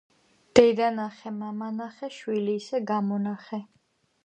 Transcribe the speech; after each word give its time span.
დედა 0.59 0.87
ნახე 0.95 1.33
მამა 1.35 1.69
ნახე 1.77 2.11
შვილი 2.17 2.57
ისე 2.63 2.83
გამონახე 2.95 3.63